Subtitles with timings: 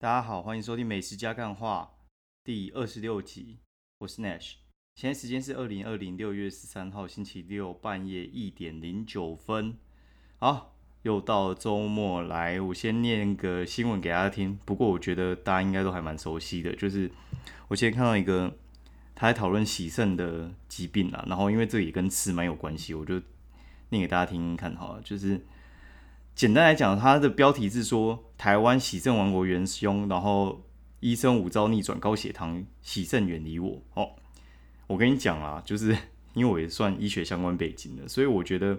[0.00, 1.90] 大家好，欢迎收听《美食加干话》
[2.44, 3.58] 第二十六集，
[3.98, 4.52] 我是 Nash。
[4.94, 9.76] 现在时间是二零二零六月十三号星期六半夜一点零九分。
[10.36, 14.56] 好，又到周末，来，我先念个新闻给大家听。
[14.64, 17.10] 不过我觉得大家应该都还蛮熟悉的，就是
[17.66, 18.56] 我今天看到一个
[19.16, 23.20] 他在讨论喜肾的疾病啊，然后因为这也跟吃蛮有关系，我就
[23.88, 25.44] 念给大家听听看好了，就是。
[26.38, 30.64] 简单来讲，它的标题是说台湾喜肾王国元凶，然后
[31.00, 33.82] 医生五招逆转高血糖，喜肾远离我。
[33.94, 34.10] 哦，
[34.86, 35.98] 我跟你讲啊，就是
[36.34, 38.78] 因为我也算医学相关背景的，所以我觉得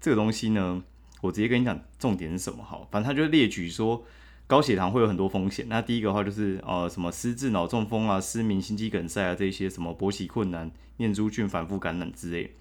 [0.00, 0.82] 这个东西呢，
[1.20, 2.88] 我直接跟你讲重点是什么好。
[2.90, 4.04] 反正他就列举说
[4.48, 5.64] 高血糖会有很多风险。
[5.68, 12.56] 那第一个话就是呃什么失智、脑中风啊、失明、心肌梗塞啊这些什么勃起困难、念珠菌反复感染之类。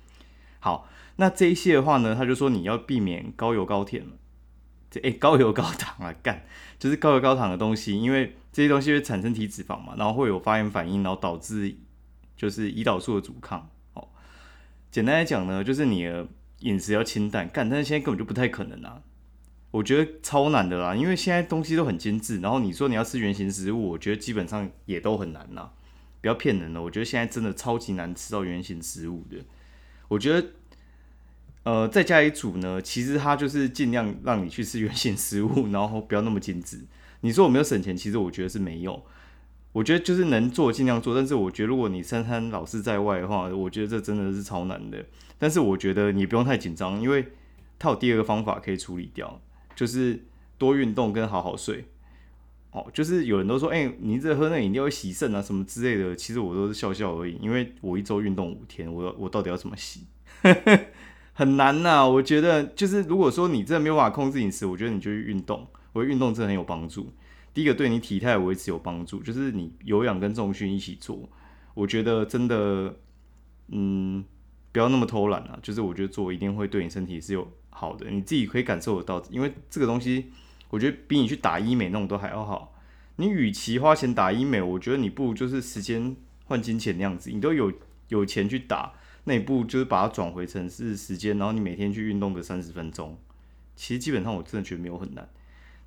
[0.60, 4.06] 好，那这一些的话呢，他就说你要避免高油高甜
[5.04, 6.46] 哎，高油高糖啊，干，
[6.78, 11.76] 就是高油高糖的东西，因为这些东西会产生体脂肪嘛，然后会有发炎反应，然后导致
[12.38, 13.70] 就是胰岛素的阻抗。
[13.94, 14.08] 哦，
[14.92, 16.28] 简单来讲呢，就是你的
[16.60, 19.02] 饮食要清淡，干，但是现在根本就不太可能啊，
[19.72, 25.72] 我觉得超难的啦，因为现在东西都很精致，然后你说你要吃原形食物，我觉得基本上也都很难啦，
[26.22, 29.38] 不要骗人了，我觉得现在真的超级难吃到原形食物的，
[30.08, 30.48] 我觉得。
[31.66, 36.86] 呃，再加一组呢，其实它就是尽量让你去吃原形食物，然后不要那么精致。
[37.22, 39.04] 你说我没有省钱，其实我觉得是没有。
[39.72, 45.04] 我觉得就是能做尽量做，但是我觉得如果你三餐老是在外的话，我觉得这真的是超难的。
[45.40, 47.30] 但是我觉得你不用太紧张，因为
[47.80, 49.42] 它有第二个方法可以处理掉，
[49.76, 50.24] 就是
[50.60, 51.86] 多运动跟好好睡。
[52.72, 60.02] 哦，就是有人都说，哎，你这喝那饮料会洗肾啊什么之类的，其实我都是笑笑而已，因为我一周运动五天，我我到底要怎么洗？
[61.38, 67.12] 很难呐，我觉得就是如果说你真的没有办法控制饮食，我觉得你就去运动，我运动真的很有帮助。
[67.54, 71.30] 第一个对你体态维持有帮助，就是你有氧跟重训一起做，
[71.74, 72.96] 我觉得真的，
[73.68, 74.24] 嗯，
[74.72, 75.60] 不要那么偷懒啊。
[75.62, 79.22] 就是我觉得做一定会对你身体是有好的，你自己可以感受得到。
[79.30, 80.32] 因为这个东西，
[80.70, 82.74] 我觉得比你去打医美那种都还要好。
[83.18, 87.74] 你与其花钱打医美，我觉得你不如就是时间换金钱那样子，你都有
[88.08, 88.94] 有钱去打。
[89.26, 93.18] 那一步就是把它转回成是时间，然后你每天去运动个三十分钟，
[93.76, 95.28] 其实基本上我真的觉得没有很难。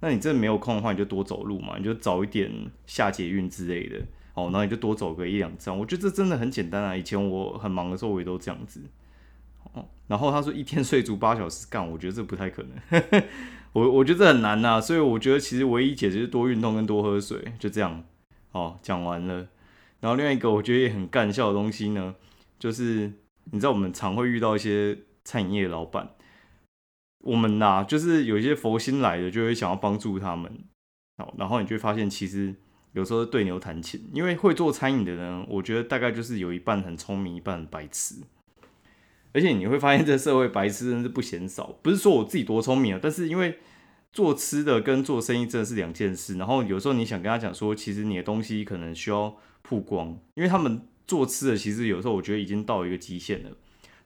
[0.00, 2.50] 那你真的没有空的话，你就多走路嘛，你就早一点
[2.87, 3.99] 下捷运之类的，
[4.34, 5.76] 哦，然后你就多走个一两站。
[5.76, 6.97] 我觉得这真的很简单啊。
[6.97, 8.81] 以前我很忙的时候，我也都这样子。
[9.72, 13.22] 哦，然后他说一天睡足八小时干，我觉得这不太可能。
[13.72, 18.05] 我我觉得这很难呐，所以我觉得其实唯一解决是多运动跟多喝水，就这样。
[18.50, 19.49] 哦，讲完了。
[20.00, 22.16] 然后另外一个我觉得也很干笑的东西呢，
[22.59, 23.12] 就是。
[23.50, 26.10] 你知道我们常会遇到一些餐饮业老板，
[27.20, 30.64] 我们呐就是有一些佛心来的，就会想要帮助他们，
[31.16, 32.54] 好，然后你就会发现其实
[32.92, 38.16] 有时候对牛弹琴，因为会做餐饮的人，我觉得大概就是有一半很聪明，一半很白痴，
[39.32, 43.58] 而且你会发现这社会白痴真是不嫌少，不是说我自己多聪明啊，但是因为
[44.12, 50.87] 做吃的跟做生意真的是两件事，然后有时候你想跟他讲说，其实你的东西可能需要曝光，因为他们。
[51.08, 53.50] 做吃的其实有时候我觉得已经到一个极限了，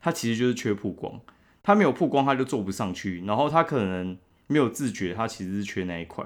[0.00, 1.20] 他其实就是缺曝光，
[1.62, 6.24] 他没有曝光他就做不上去，然后他可能没有自觉，他其实是缺那一块，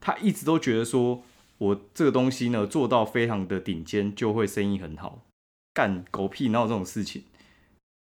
[0.00, 1.22] 他一直都觉得说
[1.58, 5.22] 我这个东西呢做到非常的顶尖就会生意很好，
[5.72, 7.22] 干狗屁哪有这种事情？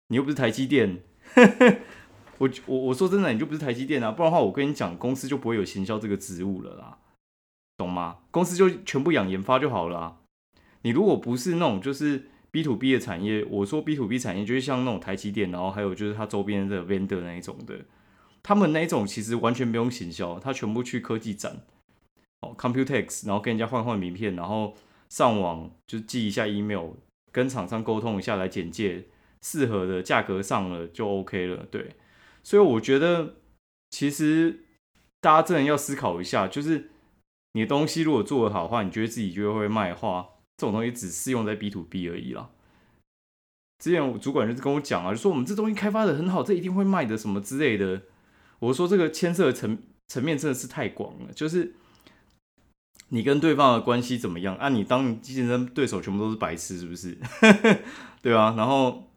[0.08, 1.00] 你又不是台积电，
[2.38, 6.98] 我我我说真的你就不是台积电啊，不然的话我跟你讲公司就不会有行销这个职务了啦，
[7.76, 8.18] 懂吗？
[8.32, 10.18] 公司就全部养研发就好了。
[10.82, 17.80] 你如果不是那种就是 B to B 的产业，我说 B to B 产业就是像那种台积电，然后还有就是它周边的 vendor 那一种的，
[18.42, 21.62] 他们那一种其实完全不用行销，他全部去科技展，
[22.40, 24.74] 哦，Computex，然后跟人家换换名片，然后
[25.08, 26.90] 上网就寄一下 email，
[27.30, 29.06] 跟厂商沟通一下来简介，
[29.40, 31.96] 适合的价格上了就 OK 了，对，
[32.42, 33.36] 所以我觉得
[33.90, 34.64] 其实
[35.20, 36.90] 大家真的要思考一下，就是
[37.52, 40.28] 你的东西如果做得好的话，你觉得自己就会卖的话。
[40.62, 42.48] 这种东西只适用在 B to B 而已啦。
[43.80, 48.02] 之前我主管就是跟我讲啊，就说我们这东西开发的很好，这一定会卖的什么之类的。
[48.60, 49.76] 我说这个牵涉的层
[50.06, 51.74] 层面真的是太广了，就是
[53.08, 54.68] 你跟对方的关系怎么样啊？
[54.68, 57.18] 你当竞争对手全部都是白痴是不是？
[58.22, 59.10] 对啊，然后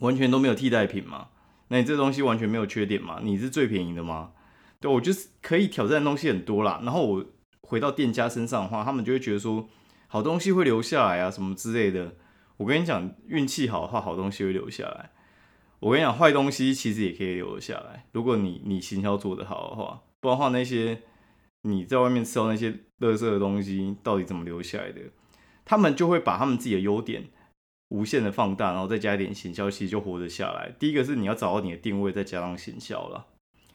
[0.00, 1.28] 完全都没有替代品嘛？
[1.68, 3.20] 那你这东西完全没有缺点嘛？
[3.22, 4.32] 你是最便宜的吗？
[4.80, 6.80] 对我就是可以挑战的东西很多啦。
[6.82, 7.24] 然后我
[7.60, 9.68] 回到店家身上的话，他们就会觉得说。
[10.12, 12.16] 好东西会留下来啊，什么之类的。
[12.58, 15.10] 我跟你讲，运气好的话，好东西会留下来。
[15.80, 18.04] 我跟你讲，坏东西其实也可以留下来。
[18.12, 21.00] 如果你你行销做得好的话，不然的话那些
[21.62, 25.00] 你在外面吃到那些垃圾的东西到底怎么留下来的？
[25.64, 27.30] 他们就会把他们自己的优点
[27.88, 30.74] 无限的放大，然后再加一点行销，其实就活得下来。
[30.78, 33.28] 第一个是你要找到你的定位，再加上行销了。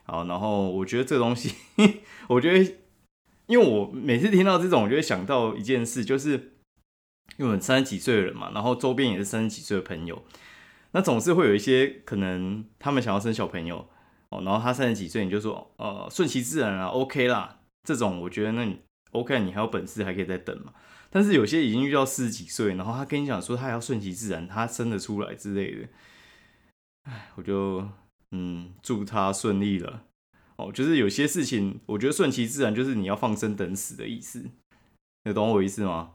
[0.03, 1.55] 好，然后我觉得这东西，
[2.29, 2.75] 我觉得，
[3.47, 6.31] 因为我每次听到这种，我就会想到一件事，就是
[7.37, 10.23] 因为我们三十几岁的人嘛，然后周边也是三十几岁的朋友，
[10.91, 13.87] 那总是会有一些可能他们想要生小朋友
[14.29, 18.79] 哦，然后他三十几岁，你就说呃顺其自然啊，OK 啦，这种我觉得那你
[19.11, 20.73] OK，你还有本事还可以再等嘛。
[21.09, 25.87] 但是有些已经遇到四十几岁，然后他跟你讲说他要顺其自然，他生得出来之类的，
[27.03, 27.87] 哎，我就。
[28.31, 30.03] 嗯，祝他顺利了。
[30.57, 34.45] 哦，就是有些事情，我觉得顺其自然就是你要放生等死的意思。
[35.25, 36.11] 你懂我意思吗？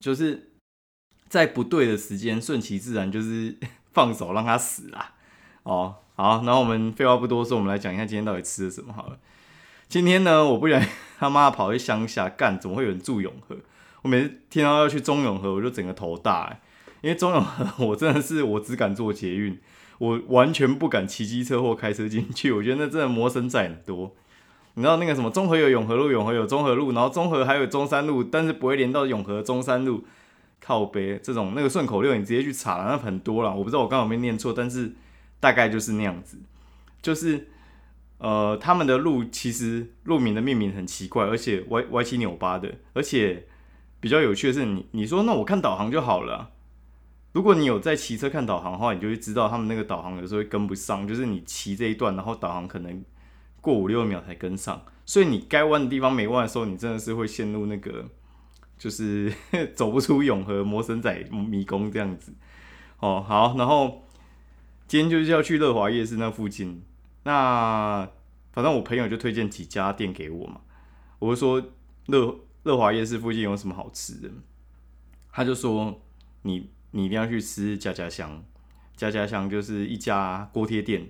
[0.00, 0.52] 就是
[1.28, 3.56] 在不对的时间顺其自然，就是
[3.92, 5.14] 放手让他死啦。
[5.64, 9.18] 哦，好，那我们废话不多说，我们来讲一下今天到底吃了什么好了。
[9.88, 13.58] 今天呢，我不然 他妈跑去乡下干，怎么会有人住永和？
[14.02, 16.60] 我每次听到要去中永和，我就整个头大，
[17.02, 19.60] 因为中永和 我真的是我只敢坐捷运。
[19.98, 24.14] 我完全不敢骑机车或开车进去， 我觉得那真的魔神仔很多。
[24.74, 30.04] 你知道那个什么中和有永和路，永和有中和路，然后中和还有中山路，但是不会连到永和中山路。
[30.58, 33.54] 靠背这种那个顺口溜，你直接去查，那很多了。
[33.54, 34.90] 我不知道我刚好没念错，但是
[35.38, 36.38] 大概就是那样子。
[37.00, 37.46] 就是
[38.18, 43.46] 呃，他们的路其实路名的命名很奇怪，而且歪歪七扭八的，而且
[44.00, 46.50] 比较有趣的是，你你说那我看导航就好了。
[47.36, 53.04] 如果你有在骑车看导航的话，你就会知道他们那个导航有时候会跟不上，就是你骑这一段，然后导航可能
[53.60, 58.06] 过五六秒才跟上，所以你该弯的地方没弯的时候，你真的是会陷入那个
[58.78, 59.30] 就是
[59.76, 62.32] 走不出永和魔神仔迷宫这样子。
[63.00, 64.06] 哦，好，然后
[64.88, 66.82] 今天就是要去乐华夜市那附近，
[67.24, 68.08] 那
[68.52, 70.62] 反正我朋友就推荐几家店给我嘛，
[71.18, 71.62] 我就说
[72.06, 74.30] 乐乐华夜市附近有什么好吃的，
[75.30, 76.00] 他就说
[76.40, 76.70] 你。
[76.96, 78.42] 你一定要去吃家家香，
[78.96, 81.06] 家家香就是一家锅贴店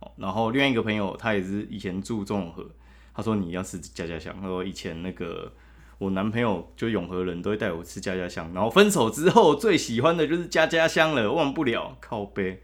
[0.00, 0.10] 哦。
[0.16, 2.66] 然后另外一个朋友他也是以前住中永和，
[3.12, 4.34] 他说你要吃家家香。
[4.40, 5.52] 他说以前那个
[5.98, 12.62] 我男朋友就永和人都会带我吃家家香，然后分手之后最喜欢的就是家家香了，忘不了，靠背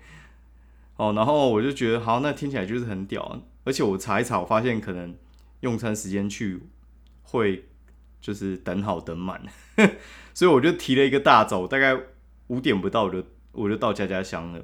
[0.96, 1.12] 哦。
[1.14, 3.42] 然后我就觉得好，那听起来就是很屌。
[3.64, 5.14] 而且我查一查，我发现可能
[5.60, 6.62] 用餐时间去
[7.24, 7.66] 会
[8.22, 9.42] 就是等好等满，
[10.32, 12.00] 所以我就提了一个大早，大概。
[12.48, 14.62] 五点不到我就我就到家家香了，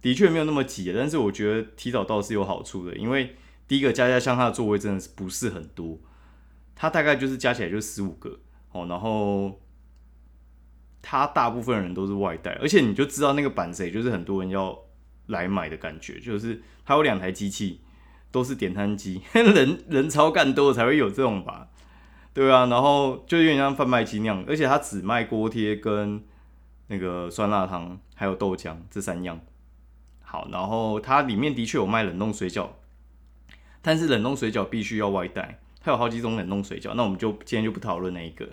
[0.00, 3.36] 的确没有那么挤，但是我觉得提早到是有好处的，因为
[3.68, 6.00] 第一个家家香它的座位真的是不是很多，
[6.74, 8.40] 它大概就是加起来就十五个
[8.72, 9.60] 哦，然后
[11.00, 14.76] 它大部分人都是外带，而且你就知道那个板谁就是很多人要
[15.26, 17.82] 来买的感觉，就是它有两台机器
[18.32, 21.68] 都是点餐机， 人人超干多才会有这种吧，
[22.32, 26.24] 对啊，然后就有点像贩卖机那样，而且它只卖锅贴跟。
[26.88, 29.40] 那个酸辣汤还有豆浆这三样，
[30.20, 32.68] 好，然后它里面的确有卖冷冻水饺，
[33.80, 38.50] 但是冷冻水饺必须要外带，它有好几种冷冻水饺，那我们就今天就不讨论那一个。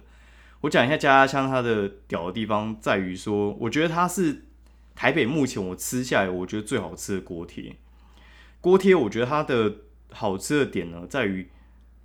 [0.62, 4.46] 我讲一下家家香它的屌的地方在于说，我觉得它是
[4.96, 7.76] 台北目前我吃下来我觉得最好吃的锅贴。
[8.62, 9.76] 锅贴我觉得它的
[10.12, 11.50] 好吃的点呢，在于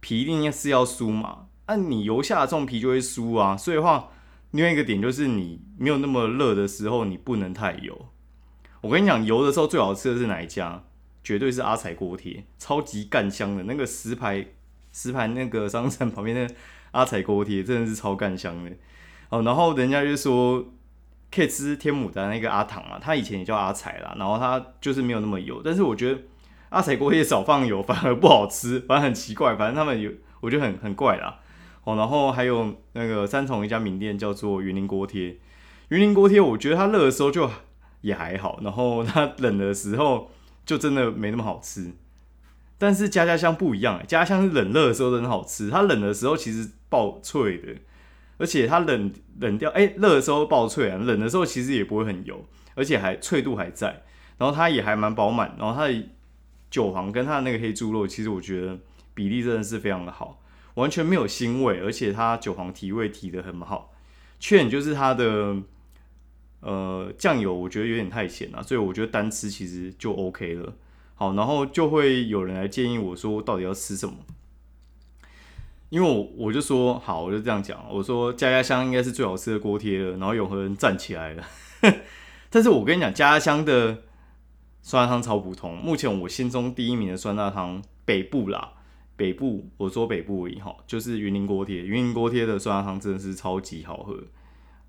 [0.01, 4.09] 皮一定是要酥嘛，那你油下的这种皮就会酥啊，所以的话。
[4.53, 8.07] 另外一个点就是你没有那么热的时候，你不能太油。
[8.81, 10.85] 我跟你讲，油的时候最好吃的是哪一家？
[11.25, 14.47] 绝对是阿彩锅贴，超级干香的那个石牌
[14.93, 16.55] 石牌那个商城旁边的
[16.93, 18.71] 阿彩锅贴，真的是超干香的。
[19.31, 20.65] 哦，然后人家就说
[21.35, 26.21] 可以吃天母的那个阿唐啊，他以前也叫阿彩啦，然后他就是没有那么油，但是我觉得
[26.69, 31.41] 阿彩锅贴少放油反而不好吃，反正很奇怪，反正他们有我觉得很很怪啦。
[31.87, 35.37] 哦，然后还有那个三重一家名店叫做云林锅贴，
[35.91, 37.49] 云林锅贴我觉得它热的时候就
[38.01, 40.29] 也还好，然后它冷的时候
[40.65, 41.93] 就真的没那么好吃。
[42.77, 47.77] 但是家家香不一样，家家香是冷热的时候很好吃，它冷的时候其实爆脆的，
[48.37, 54.03] 而且它冷冷掉，哎，热的时候爆脆啊，冷的时候其实也不会很油，而且还脆度还在，
[54.39, 56.05] 然后它也还蛮饱满，然后它的
[56.69, 58.77] 韭黄跟它的那个黑猪肉，其实我觉得
[59.15, 60.43] 比例真的是非常的好。
[60.77, 63.93] 完全没有腥味，而且它韭黄提味提的很好。
[64.39, 65.57] 缺点就是它的
[66.61, 70.75] 呃酱油，我觉得有点太咸了，所以我觉得单吃其实就 OK 了。
[71.15, 74.15] 好，然后就会有人来建议我说，到底要吃什么？
[75.89, 80.11] 因为我我就说好，我就这样讲，我说家家香应该是最好吃的锅贴了。
[80.19, 81.45] 然后永和人站起来了，
[82.51, 84.03] 但是我跟你讲，家家香的
[84.83, 85.79] 酸辣汤超普通。
[85.79, 88.73] 目前我心中第一名的酸辣汤，北部啦。
[89.17, 94.17] 北部，我说北部而已哈，就是云林锅贴，云林锅贴的酸辣汤真的是超级好喝。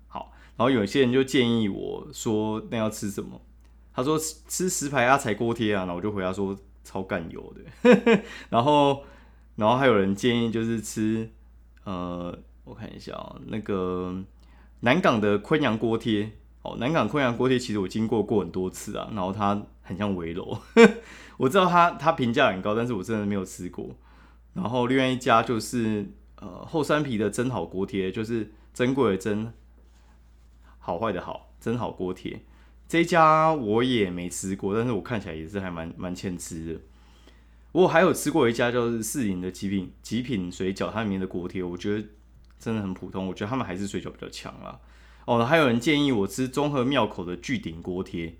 [0.06, 3.40] 好，然后有些人就建议我说，那要吃什么？
[3.92, 8.22] 他说吃石牌阿财锅贴啊，然后我就回答说超干油的。
[8.50, 9.02] 然后，
[9.56, 11.30] 然后还有人建议就是吃，
[11.84, 14.22] 呃，我看一下啊，那个
[14.80, 16.30] 南港的昆阳锅贴。
[16.62, 20.58] 哦，南港昆阳锅贴其实我经过过很多次啊，然后它很像围楼，
[21.38, 23.94] 我知道它它评价很高，但是我真的没有吃过。
[24.60, 26.04] 然后另外一家就是
[26.40, 29.52] 呃后山皮的真好锅贴，就是珍贵的珍，
[30.78, 32.44] 好坏的好，真好锅贴。
[32.88, 36.80] 这一家我也没吃过，但是我看起来也是还蛮蛮欠吃的。
[37.70, 42.08] 我还有吃过一家就是四零的极品极品水饺，它里面的锅贴我觉得
[42.58, 44.80] 真的很普通，我觉得他们还是水饺比较强啦。
[45.26, 48.34] 哦，还有人建议我吃综合庙口的巨鼎锅贴，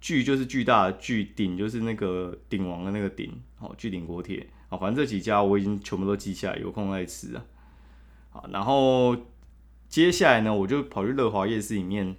[0.00, 3.42] 巨就是巨大的巨，鼎就是那个鼎王的那个鼎。
[3.58, 4.48] 哦，巨鼎锅贴。
[4.78, 7.44] 反正这几家我已经全部都记下来，有空再吃啊。
[8.30, 9.16] 好，然后
[9.88, 12.16] 接下来呢，我就跑去乐华夜市里面，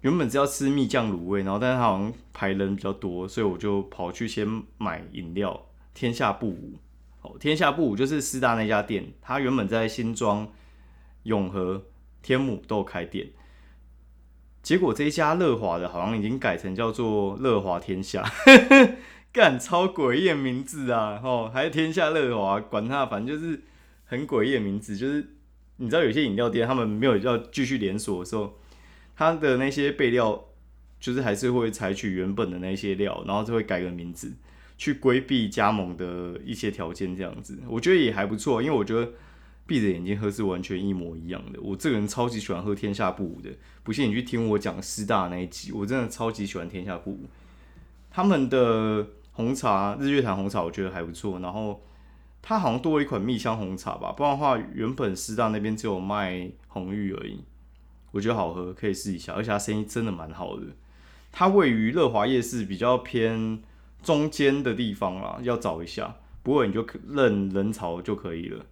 [0.00, 4.46] 原本是要吃蜜酱卤味，然后但是好像排人比较多，所以我就跑去先
[4.78, 5.66] 买饮料。
[5.92, 6.78] 天下布武，
[7.22, 10.48] 哦，天下布武就是师大那家店，它原本在新庄
[11.24, 11.82] 永和。
[12.24, 13.28] 天母都有开店，
[14.62, 18.24] 结果这一家乐华的好像已经改成叫做乐华天下，
[19.34, 21.20] 干超诡异的名字啊！
[21.22, 23.60] 哦，还是天下乐华，管他，反正就是
[24.06, 24.96] 很诡异的名字。
[24.96, 25.26] 就是
[25.78, 28.56] 你知道有些饮料店他们没有要继续连锁的时候，
[29.16, 30.44] 他的那些备料
[31.00, 34.32] 就是还是会采取原本的那些料，然后就会改个名字，
[34.78, 39.12] 去规避加盟的一些条件，这样子我觉得也还不错，因为我觉得。
[39.66, 41.58] 闭着眼睛喝是完全一模一样的。
[41.62, 43.48] 我这个人超级喜欢喝天下布的，
[43.82, 47.18] 不信你去听我讲师大那一集，我真的超级喜欢天下布。
[48.10, 51.82] 他们的红茶日月潭红茶我觉得还不错，然后
[52.40, 57.44] 它好像多了一款蜜香红茶吧，不然的话原本师大那边只有卖红玉而已。
[58.12, 60.62] 我觉得好喝，可以试一下，而且它生意真的蛮好的。
[61.32, 63.60] 它位于乐华夜市比较偏
[64.02, 66.14] 中间的地方啦，要找一下，
[66.44, 68.64] 不过你就认人潮就可以了。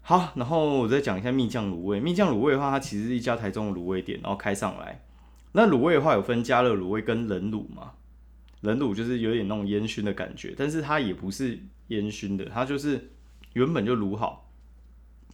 [0.00, 2.00] 好，然后我再讲一下蜜酱卤味。
[2.00, 5.02] 蜜酱卤味的话，它其实是一家台中的卤味店，然后开上来。
[5.52, 7.92] 那卤味的话有分加热卤味跟冷卤嘛？
[8.62, 13.10] 冷卤就是有点那种烟熏的感觉，但是它也不是烟熏的，它就是
[13.52, 14.50] 原本就卤好，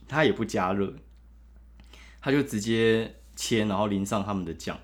[0.07, 0.95] 它也不加热，
[2.21, 4.79] 它就直接切，然后淋上他们的酱。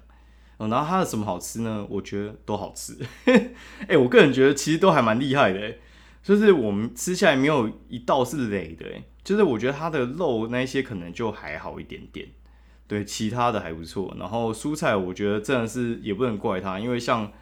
[0.59, 1.87] 然后它的什么好吃呢？
[1.89, 2.99] 我觉得都好吃。
[3.89, 5.77] 哎，我个人觉得其实都还蛮厉害的，
[6.23, 8.85] 就是我们吃下来没有一道是累的，
[9.25, 12.29] 就是我觉得它的肉那些可能就还好一点点，
[12.87, 14.15] 对，其他的还不错。
[14.19, 17.33] 然后蔬菜我觉得真的是也不能怪它，因为像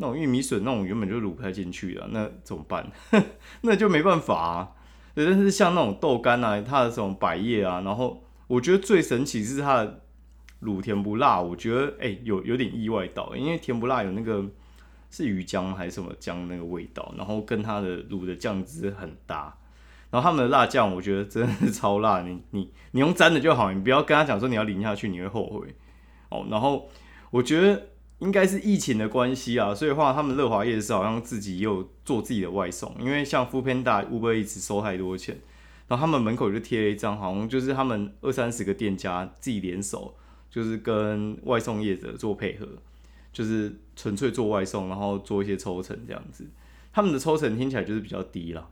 [0.00, 2.90] 那种玉米笋那种原本就卤不太进去的，那怎么办？
[3.62, 4.72] 那就没办法啊。
[5.14, 10.00] 对，但是像那种豆干啊，它的这种百叶啊，然后我觉得最神奇是它的
[10.62, 14.44] 卤甜不辣，我觉得哎有有点意外到，因为甜不辣有那个
[15.10, 19.54] 是鱼浆还是什么浆那个味道，然后跟它的卤的酱汁很搭。
[20.10, 22.22] 然后他们的辣酱，我觉得真的是超辣。
[22.22, 25.74] 你你你用沾的就好，你不要跟他讲说你要淋下去，你会后悔
[26.30, 26.46] 哦。
[26.50, 26.88] 然后
[27.30, 27.88] 我觉得
[28.18, 35.38] 应该是疫情的关系啊，所以话他们乐华夜市好像自己也有做自己的外送，因为像 f o o Panda、Uber 一直收太多钱，
[35.86, 40.16] 然后他们门口就贴了一张，好像就是他们二三十个店家自己联手，
[40.50, 42.66] 就是跟外送业者做配合，
[43.32, 46.44] 就是纯粹做外送，然后做一些抽成这样子。
[46.92, 48.68] 他们的抽成听起来就是比较低了。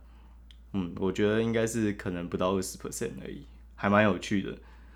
[0.73, 4.49] 嗯，我觉得应该是可能不到二十 percent 而已，还蛮有趣的。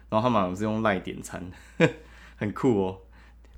[0.10, 1.50] 然后他们好像是用赖点餐，
[2.36, 2.98] 很酷哦。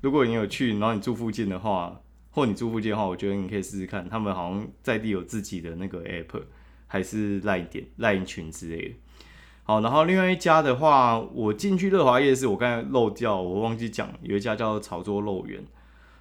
[0.03, 4.09] 如果你有去，然后你住附近的话，或你住附近的话，我觉得你可以试试看。
[4.09, 6.41] 他们好像在地有自己的那个 app，
[6.87, 8.95] 还是赖点赖群之类的。
[9.63, 15.65] 好，然后另外一家的话，我进去乐华夜市，我刚才漏掉，我忘记讲，有一家叫潮州肉圆。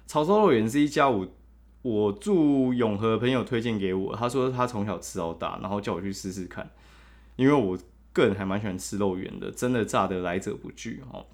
[0.07, 1.27] 潮州肉圆是一家我。
[1.81, 6.71] 我住永和，朋友推荐给我，他说他从小吃到大，然后叫我去试试看，
[7.35, 7.77] 因为我
[8.13, 11.25] 个人还蛮喜欢吃肉圆的，真的炸的来者不拒哈。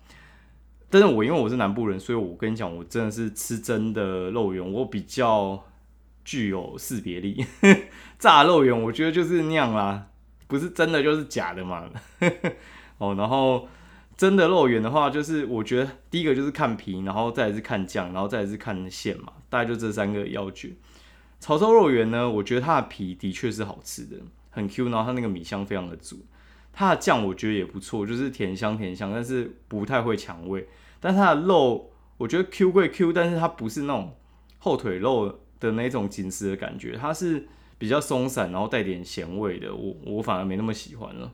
[0.90, 5.64] 但是我因为我是南部人，所以我跟你讲，我真的是吃真的肉圆，我比较
[6.24, 7.46] 具有识别力。
[8.20, 10.08] 炸肉圆我觉得就是那样啦，
[10.48, 11.90] 不是真的就是假的嘛。
[13.00, 13.68] 哦，然后。
[14.20, 20.74] 真的肉圆的话，就是我觉得第一个就是看皮，然后再是看酱，然后再是看馅嘛，大概就这三个要诀。
[21.40, 24.18] 潮州肉圆呢，我觉得它的皮的确是好吃的，
[24.50, 26.26] 很 Q，然后它那个米香非常的足，
[26.80, 30.66] 它的酱我觉得也不错，就是甜香甜香，但是不太会抢味。
[31.02, 34.16] 但它的肉我觉得 Q 归 Q，但是它不是那种
[34.60, 41.34] 后腿肉的那种紧实的感觉，它是比较松散，然后带点咸味的，我我反而没那么喜欢了。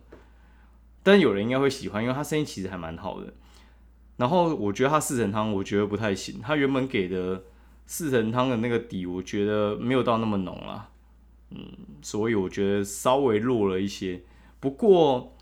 [1.03, 3.31] 但有人应该会喜欢，因为它声音其实还蛮好的。
[4.17, 6.39] 然后我觉得它四神汤，我觉得不太行。
[6.41, 7.43] 它原本给的
[7.85, 10.89] 四神汤的那个底，我觉得没有到那么浓啦。
[11.51, 11.59] 嗯，
[12.01, 14.23] 所以我觉得稍微弱了一些。
[14.59, 15.34] 不过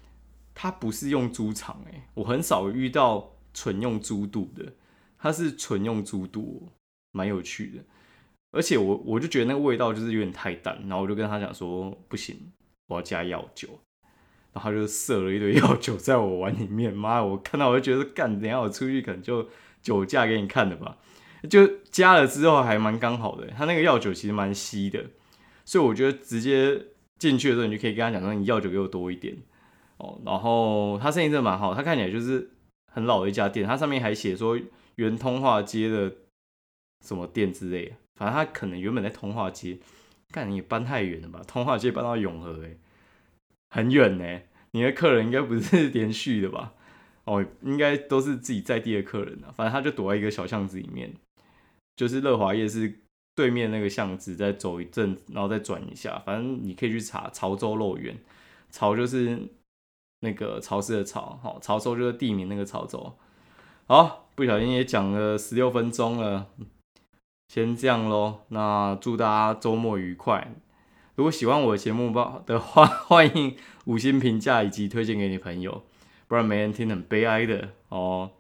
[0.53, 4.74] 它不是用猪肠诶，我很少遇到纯用猪肚的，
[5.17, 6.69] 它是纯用猪肚，
[7.12, 7.83] 蛮有趣的。
[8.51, 12.51] 而且我我就觉得那个味道就是有点太淡，然后我就跟他讲说不行，
[12.88, 13.67] 我要加药酒，
[14.53, 19.50] 然后他就射了一堆药酒在我碗里面，妈，我看到我就觉得干，等下我出去可能就
[19.81, 20.98] 酒驾给你看的吧。
[21.50, 25.03] 就加了之后还蛮刚好的，他那个药酒其实蛮稀的，
[25.65, 26.79] 所以我觉得直接
[27.17, 29.36] 进去的时候你就可以跟他讲说你药酒给我多一点
[30.03, 30.22] 哦。
[30.25, 32.50] 然后他生意真的蛮好，他看起来就是
[32.91, 34.60] 很老的一家店，他上面还写说
[34.95, 36.13] 原通化街的
[37.05, 37.95] 什么店之类的。
[38.15, 39.79] 反正他可能原本在通化街，
[40.29, 41.41] 看你搬太远了吧？
[41.48, 42.77] 通化街搬到永和，哎，
[43.69, 44.41] 很远呢。
[44.72, 46.74] 你的客人应该不是连续的吧？
[47.25, 49.53] 哦，应该都是自己在地的客人啊。
[49.55, 51.13] 反正他就躲在一个小巷子里面，
[51.95, 53.00] 就是乐华夜市
[53.36, 56.19] 对面那个巷子，再走一阵，然后再转一下。
[56.25, 58.17] 反正你可以去查潮州肉圆，
[58.69, 59.39] 潮就是
[60.23, 63.13] 那个潮湿的潮，好，潮州就是地名那个潮州。
[63.85, 66.47] 好，不小心也讲了十六分钟了。
[67.49, 70.53] 先这样喽，那祝大家周末愉快。
[71.15, 72.11] 如果喜欢我的节目
[72.45, 75.83] 的话，欢迎五星评价以及推荐给你朋友，
[76.27, 78.31] 不然没人听很悲哀的哦。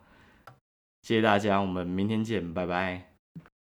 [1.03, 3.12] 谢谢大家，我们明天见，拜拜。